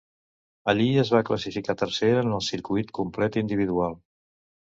[0.71, 3.97] Allí es va classificar tercera en el circuit complet individual.